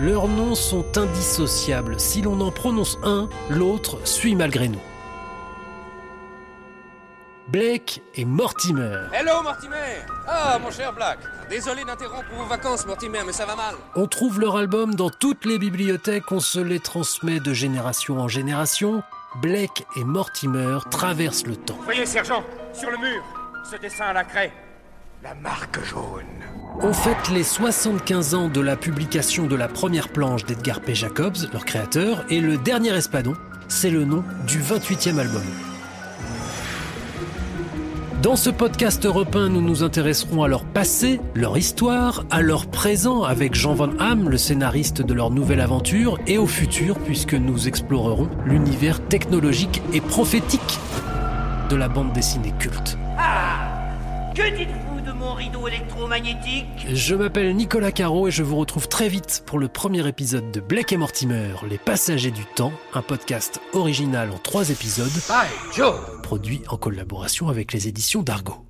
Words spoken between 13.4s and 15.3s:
va mal. On trouve leur album dans